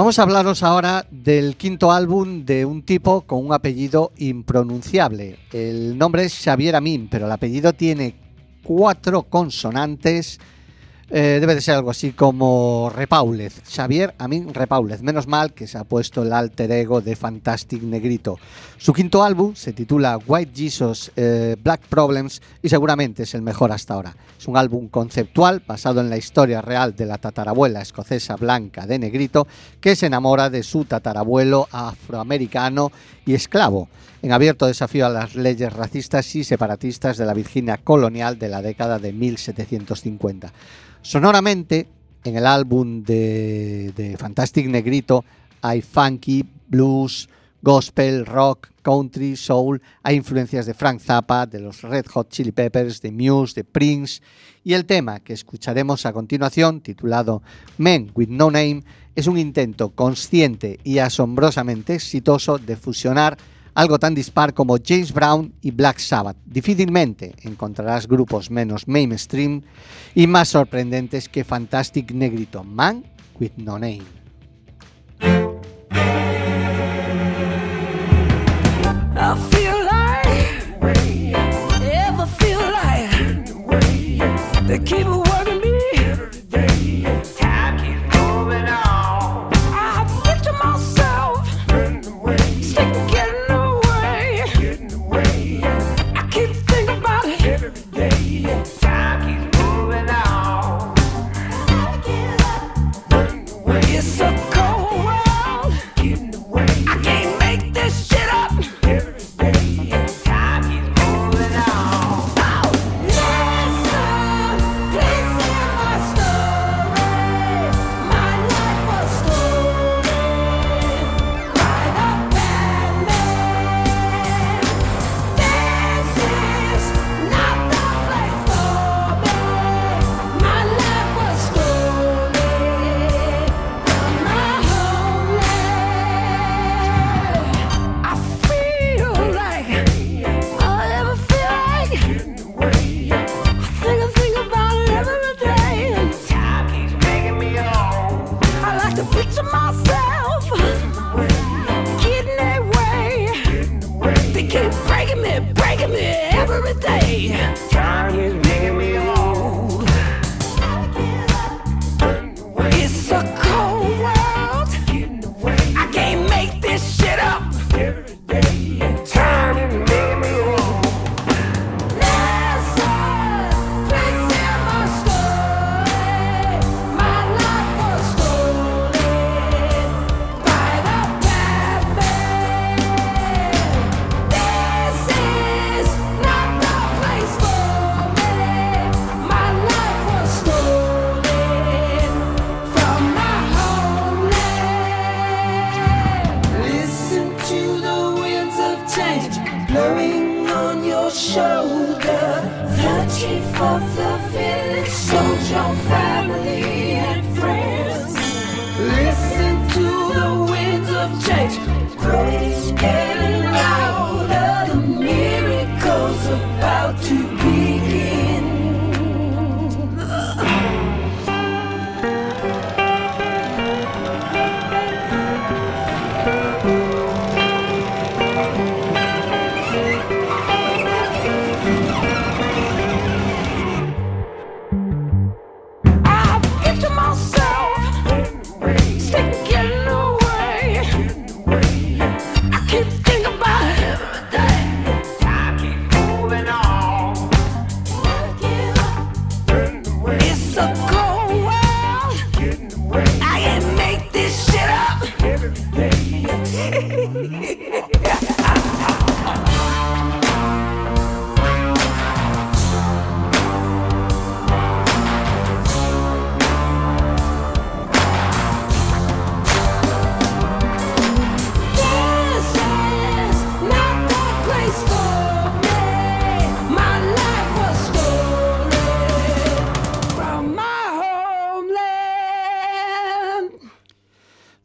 Vamos 0.00 0.18
a 0.18 0.22
hablaros 0.22 0.62
ahora 0.62 1.04
del 1.10 1.56
quinto 1.56 1.92
álbum 1.92 2.46
de 2.46 2.64
un 2.64 2.80
tipo 2.80 3.20
con 3.20 3.44
un 3.44 3.52
apellido 3.52 4.12
impronunciable. 4.16 5.38
El 5.52 5.98
nombre 5.98 6.24
es 6.24 6.40
Xavier 6.42 6.74
Amin, 6.74 7.06
pero 7.10 7.26
el 7.26 7.32
apellido 7.32 7.74
tiene 7.74 8.14
cuatro 8.62 9.24
consonantes. 9.24 10.40
Eh, 11.12 11.38
debe 11.40 11.56
de 11.56 11.60
ser 11.60 11.74
algo 11.74 11.90
así 11.90 12.12
como 12.12 12.88
Repaulez. 12.94 13.62
Xavier 13.68 14.14
Amin 14.18 14.54
Repaulez. 14.54 15.02
Menos 15.02 15.26
mal 15.26 15.52
que 15.52 15.66
se 15.66 15.76
ha 15.76 15.82
puesto 15.82 16.22
el 16.22 16.32
alter 16.32 16.70
ego 16.70 17.00
de 17.00 17.16
Fantastic 17.16 17.82
Negrito. 17.82 18.38
Su 18.78 18.92
quinto 18.92 19.24
álbum 19.24 19.56
se 19.56 19.72
titula 19.72 20.18
White 20.24 20.52
Jesus 20.54 21.10
eh, 21.16 21.56
Black 21.60 21.80
Problems 21.88 22.40
y 22.62 22.68
seguramente 22.68 23.24
es 23.24 23.34
el 23.34 23.42
mejor 23.42 23.72
hasta 23.72 23.94
ahora. 23.94 24.14
Es 24.38 24.46
un 24.46 24.56
álbum 24.56 24.86
conceptual 24.86 25.60
basado 25.66 26.00
en 26.00 26.10
la 26.10 26.16
historia 26.16 26.62
real 26.62 26.94
de 26.94 27.06
la 27.06 27.18
tatarabuela 27.18 27.80
escocesa 27.80 28.36
blanca 28.36 28.86
de 28.86 29.00
Negrito 29.00 29.48
que 29.80 29.96
se 29.96 30.06
enamora 30.06 30.48
de 30.48 30.62
su 30.62 30.84
tatarabuelo 30.84 31.66
afroamericano 31.72 32.92
y 33.26 33.34
esclavo, 33.34 33.88
en 34.22 34.32
abierto 34.32 34.66
desafío 34.66 35.06
a 35.06 35.10
las 35.10 35.34
leyes 35.34 35.72
racistas 35.72 36.34
y 36.36 36.44
separatistas 36.44 37.16
de 37.16 37.26
la 37.26 37.34
Virginia 37.34 37.78
colonial 37.78 38.38
de 38.38 38.48
la 38.48 38.62
década 38.62 38.98
de 38.98 39.12
1750. 39.12 40.52
Sonoramente, 41.02 41.88
en 42.24 42.36
el 42.36 42.46
álbum 42.46 43.02
de, 43.02 43.92
de 43.96 44.16
Fantastic 44.18 44.66
Negrito 44.66 45.24
hay 45.62 45.80
funky, 45.80 46.44
blues, 46.68 47.28
gospel, 47.62 48.26
rock, 48.26 48.68
country, 48.82 49.36
soul, 49.36 49.80
hay 50.02 50.16
influencias 50.16 50.66
de 50.66 50.74
Frank 50.74 51.00
Zappa, 51.00 51.46
de 51.46 51.60
los 51.60 51.82
Red 51.82 52.06
Hot 52.06 52.30
Chili 52.30 52.52
Peppers, 52.52 53.00
de 53.02 53.12
Muse, 53.12 53.54
de 53.54 53.64
Prince, 53.64 54.22
y 54.64 54.74
el 54.74 54.86
tema 54.86 55.20
que 55.20 55.32
escucharemos 55.32 56.06
a 56.06 56.12
continuación, 56.12 56.80
titulado 56.80 57.42
Men 57.78 58.10
with 58.14 58.28
No 58.28 58.50
Name, 58.50 58.82
es 59.14 59.26
un 59.26 59.38
intento 59.38 59.90
consciente 59.90 60.78
y 60.84 60.98
asombrosamente 60.98 61.94
exitoso 61.94 62.58
de 62.58 62.76
fusionar 62.76 63.36
algo 63.74 63.98
tan 63.98 64.14
dispar 64.14 64.54
como 64.54 64.76
James 64.84 65.12
Brown 65.12 65.52
y 65.62 65.70
Black 65.70 65.98
Sabbath. 65.98 66.36
Difícilmente 66.44 67.34
encontrarás 67.42 68.06
grupos 68.06 68.50
menos 68.50 68.88
mainstream 68.88 69.62
y 70.14 70.26
más 70.26 70.48
sorprendentes 70.48 71.28
que 71.28 71.44
Fantastic 71.44 72.12
Negrito, 72.12 72.64
Man 72.64 73.04
with 73.38 73.52
No 73.56 73.78
Name. 73.78 74.02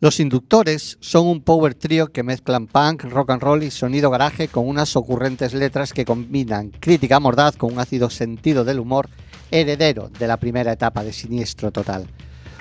Los 0.05 0.19
Inductores 0.19 0.99
son 1.01 1.25
un 1.25 1.41
power 1.41 1.73
trio 1.73 2.11
que 2.11 2.21
mezclan 2.21 2.67
punk, 2.67 3.05
rock 3.05 3.31
and 3.31 3.41
roll 3.41 3.63
y 3.63 3.71
sonido 3.71 4.11
garaje 4.11 4.47
con 4.47 4.67
unas 4.67 4.95
ocurrentes 4.95 5.55
letras 5.55 5.93
que 5.93 6.05
combinan 6.05 6.69
crítica 6.69 7.19
mordaz 7.19 7.57
con 7.57 7.73
un 7.73 7.79
ácido 7.79 8.11
sentido 8.11 8.63
del 8.63 8.79
humor 8.79 9.09
heredero 9.49 10.09
de 10.09 10.27
la 10.27 10.37
primera 10.37 10.73
etapa 10.73 11.03
de 11.03 11.11
Siniestro 11.11 11.71
Total. 11.71 12.05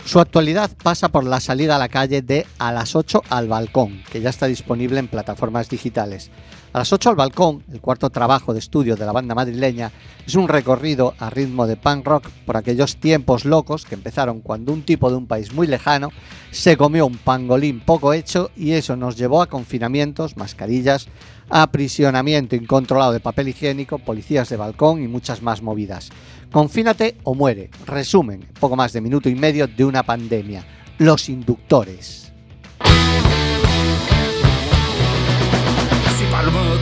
Su 0.07 0.21
actualidad 0.21 0.71
pasa 0.83 1.11
por 1.11 1.25
la 1.25 1.39
salida 1.39 1.77
a 1.77 1.79
la 1.79 1.91
calle 1.91 2.23
de 2.23 2.47
A 2.59 2.73
las 2.73 2.97
8 2.97 3.25
al 3.29 3.47
balcón, 3.47 4.03
que 4.11 4.23
ya 4.23 4.31
está 4.31 4.47
disponible 4.47 4.99
en 4.99 5.09
plataformas 5.09 5.69
digitales. 5.69 6.31
A 6.75 6.79
las 6.79 6.93
8 6.93 7.11
al 7.11 7.15
balcón, 7.15 7.63
el 7.73 7.81
cuarto 7.81 8.11
trabajo 8.11 8.53
de 8.53 8.59
estudio 8.59 8.97
de 8.97 9.07
la 9.07 9.13
banda 9.13 9.37
madrileña, 9.37 9.93
es 10.27 10.35
un 10.35 10.49
recorrido 10.49 11.15
a 11.21 11.31
ritmo 11.31 11.69
de 11.69 11.77
punk 11.77 12.05
rock 12.05 12.29
por 12.45 12.57
aquellos 12.57 12.97
tiempos 12.97 13.45
locos 13.45 13.85
que 13.85 13.95
empezaron 13.95 14.41
cuando 14.41 14.73
un 14.73 14.83
tipo 14.83 15.09
de 15.09 15.15
un 15.15 15.29
país 15.29 15.55
muy 15.55 15.69
lejano 15.69 16.11
se 16.51 16.77
comió 16.77 17.07
un 17.07 17.17
pangolín 17.17 17.79
poco 17.79 18.13
hecho 18.13 18.51
y 18.57 18.73
eso 18.73 18.97
nos 18.97 19.17
llevó 19.17 19.41
a 19.41 19.47
confinamientos, 19.47 20.37
mascarillas, 20.37 21.07
aprisionamiento 21.49 22.57
incontrolado 22.57 23.13
de 23.13 23.21
papel 23.21 23.47
higiénico, 23.47 24.01
policías 24.01 24.49
de 24.49 24.57
balcón 24.57 25.01
y 25.01 25.07
muchas 25.07 25.43
más 25.43 25.63
movidas. 25.63 26.11
Confínate 26.51 27.19
o 27.23 27.37
muere. 27.37 27.71
Resumen, 27.87 28.49
poco 28.59 28.75
más 28.75 28.93
de 28.93 29.01
minuto 29.01 29.29
y 29.29 29.37
medio 29.37 29.69
de 29.69 29.85
una 29.85 30.03
pandemia. 30.03 30.67
Los 30.99 31.29
inductores. 31.29 32.34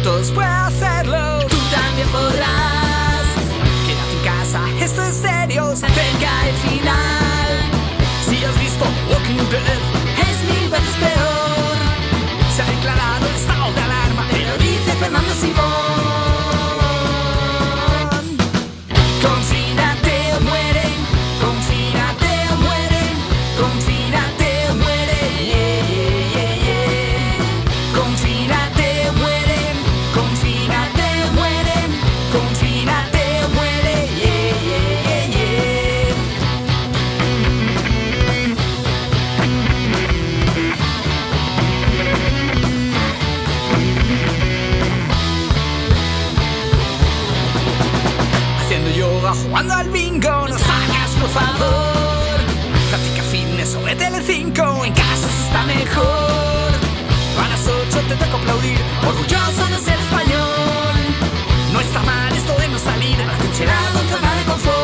Puede 0.02 0.48
hacerlo, 0.48 1.46
tú 1.48 1.56
también 1.70 2.08
podrás. 2.08 3.22
Quédate 3.86 4.12
en 4.12 4.24
casa, 4.24 4.60
esto 4.80 5.00
es 5.00 5.14
serio, 5.14 5.76
se 5.76 5.86
el 5.86 6.56
final. 6.56 7.52
Si 8.28 8.44
has 8.44 8.58
visto 8.58 8.84
Walking 9.08 9.48
Dead, 9.48 9.80
es 10.28 10.60
mil 10.60 10.70
veces 10.70 10.96
peor. 10.96 11.76
Se 12.56 12.62
ha 12.62 12.66
declarado 12.66 13.26
el 13.28 13.34
estado 13.36 13.72
de 13.72 13.80
alarma, 13.80 14.26
te 14.32 14.44
lo 14.44 14.58
dice 14.58 14.92
Fernando 14.98 15.32
Simón. 15.40 15.81
Mejor. 55.92 56.72
A 57.42 57.48
las 57.48 57.66
8 57.66 58.00
te 58.08 58.16
toca 58.16 58.36
aplaudir, 58.36 58.78
orgulloso 59.06 59.66
de 59.68 59.78
ser 59.78 59.98
español. 59.98 60.94
No 61.72 61.80
está 61.80 62.00
mal 62.02 62.32
esto 62.34 62.52
de 62.58 62.68
no 62.68 62.78
salir, 62.78 63.16
atrincherado 63.20 64.00
en 64.00 64.08
zona 64.08 64.34
de 64.34 64.44
confort. 64.44 64.81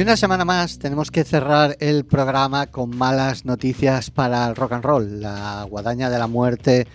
Y 0.00 0.02
una 0.02 0.16
semana 0.16 0.46
más 0.46 0.78
tenemos 0.78 1.10
que 1.10 1.24
cerrar 1.24 1.76
el 1.78 2.06
programa 2.06 2.68
con 2.68 2.96
malas 2.96 3.44
noticias 3.44 4.10
para 4.10 4.48
el 4.48 4.56
rock 4.56 4.72
and 4.72 4.82
roll. 4.82 5.20
La 5.20 5.66
guadaña 5.68 6.08
de 6.08 6.18
la 6.18 6.26
muerte 6.26 6.86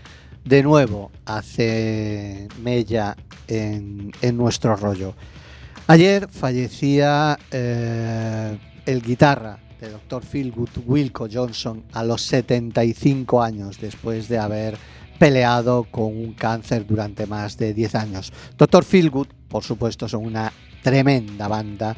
de 0.43 0.63
nuevo 0.63 1.11
hace 1.23 2.47
mella 2.63 3.15
en, 3.47 4.11
nuestro 4.33 4.75
rollo. 4.75 5.13
Ayer 5.85 6.27
fallecía 6.31 7.37
eh, 7.51 8.57
el 8.87 9.03
guitarra 9.03 9.59
de 9.79 9.91
Dr. 9.91 10.25
Philgood 10.25 10.69
Wilco 10.87 11.27
Johnson 11.31 11.83
a 11.93 12.03
los 12.03 12.23
75 12.23 13.43
años 13.43 13.79
después 13.79 14.27
de 14.29 14.39
haber 14.39 14.79
peleado 15.19 15.83
con 15.91 16.05
un 16.05 16.33
cáncer 16.33 16.87
durante 16.87 17.27
más 17.27 17.55
de 17.55 17.75
10 17.75 17.93
años. 17.93 18.33
Dr. 18.57 18.83
Philgood, 18.83 19.27
por 19.47 19.63
supuesto, 19.63 20.09
son 20.09 20.25
una 20.25 20.51
tremenda 20.81 21.47
banda 21.47 21.95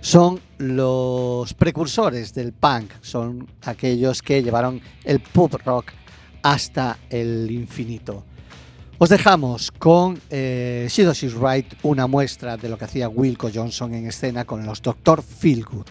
son 0.00 0.40
los 0.58 1.54
precursores 1.54 2.34
del 2.34 2.52
punk, 2.52 2.90
son 3.00 3.46
aquellos 3.62 4.22
que 4.22 4.42
llevaron 4.42 4.80
el 5.04 5.20
pop 5.20 5.54
rock 5.64 5.92
hasta 6.42 6.98
el 7.10 7.50
infinito. 7.50 8.24
Os 8.98 9.08
dejamos 9.08 9.70
con 9.70 10.20
eh, 10.28 10.86
She 10.90 11.04
Right, 11.30 11.72
una 11.82 12.06
muestra 12.06 12.56
de 12.56 12.68
lo 12.68 12.76
que 12.76 12.84
hacía 12.84 13.08
Wilco 13.08 13.50
Johnson 13.52 13.94
en 13.94 14.06
escena 14.06 14.44
con 14.44 14.66
los 14.66 14.82
Dr. 14.82 15.22
Feelgood. 15.22 15.86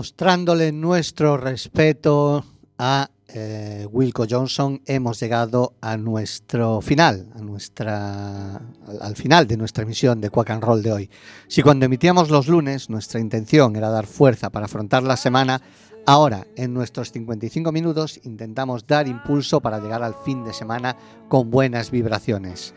Mostrándole 0.00 0.72
nuestro 0.72 1.36
respeto 1.36 2.42
a 2.78 3.10
eh, 3.28 3.86
Wilco 3.92 4.24
Johnson, 4.26 4.80
hemos 4.86 5.20
llegado 5.20 5.74
a 5.82 5.98
nuestro 5.98 6.80
final, 6.80 7.28
a 7.36 7.42
nuestra, 7.42 8.54
al, 8.56 9.02
al 9.02 9.14
final 9.14 9.46
de 9.46 9.58
nuestra 9.58 9.82
emisión 9.82 10.18
de 10.22 10.30
Quack 10.30 10.52
and 10.52 10.64
Roll 10.64 10.82
de 10.82 10.92
hoy. 10.92 11.10
Si 11.48 11.60
cuando 11.60 11.84
emitíamos 11.84 12.30
los 12.30 12.48
lunes 12.48 12.88
nuestra 12.88 13.20
intención 13.20 13.76
era 13.76 13.90
dar 13.90 14.06
fuerza 14.06 14.48
para 14.48 14.64
afrontar 14.64 15.02
la 15.02 15.18
semana, 15.18 15.60
ahora 16.06 16.46
en 16.56 16.72
nuestros 16.72 17.12
55 17.12 17.70
minutos 17.70 18.20
intentamos 18.24 18.86
dar 18.86 19.06
impulso 19.06 19.60
para 19.60 19.80
llegar 19.80 20.02
al 20.02 20.14
fin 20.24 20.44
de 20.44 20.54
semana 20.54 20.96
con 21.28 21.50
buenas 21.50 21.90
vibraciones. 21.90 22.72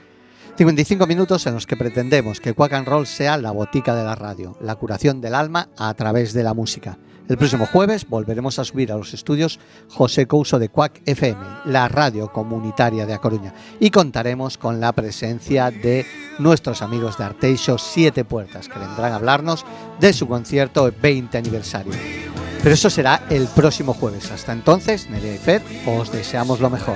55 0.55 1.07
minutos 1.07 1.47
en 1.47 1.55
los 1.55 1.65
que 1.65 1.76
pretendemos 1.76 2.39
que 2.39 2.53
Quack 2.53 2.74
and 2.74 2.88
Roll 2.88 3.07
sea 3.07 3.38
la 3.38 3.49
botica 3.49 3.95
de 3.95 4.03
la 4.03 4.13
radio, 4.13 4.55
la 4.61 4.76
curación 4.76 5.19
del 5.19 5.34
alma 5.34 5.69
a 5.78 5.91
través 5.95 6.34
de 6.34 6.43
la 6.43 6.53
música. 6.53 6.99
El 7.30 7.38
próximo 7.38 7.65
jueves 7.65 8.07
volveremos 8.07 8.59
a 8.59 8.65
subir 8.65 8.91
a 8.91 8.97
los 8.97 9.13
estudios 9.13 9.59
José 9.89 10.28
Couso 10.28 10.59
de 10.59 10.67
Cuac 10.67 11.01
FM, 11.05 11.41
la 11.65 11.88
radio 11.88 12.32
comunitaria 12.32 13.05
de 13.05 13.13
A 13.13 13.19
Coruña, 13.19 13.53
y 13.80 13.91
contaremos 13.91 14.57
con 14.57 14.82
la 14.82 14.91
presencia 14.91 15.71
de 15.71 16.05
nuestros 16.39 16.82
amigos 16.82 17.17
de 17.17 17.24
Arteixo 17.24 17.78
Siete 17.78 18.26
Puertas, 18.26 18.67
que 18.67 18.78
vendrán 18.78 19.13
a 19.13 19.15
hablarnos 19.15 19.65
de 20.01 20.11
su 20.11 20.28
concierto 20.28 20.91
20 21.01 21.38
aniversario. 21.38 21.93
Pero 22.61 22.76
eso 22.76 22.89
será 22.89 23.24
el 23.30 23.47
próximo 23.47 23.93
jueves. 23.93 24.30
Hasta 24.32 24.51
entonces, 24.51 25.09
Nerea 25.09 25.36
y 25.36 25.38
Fed, 25.38 25.61
os 25.86 26.11
deseamos 26.11 26.59
lo 26.59 26.69
mejor. 26.69 26.95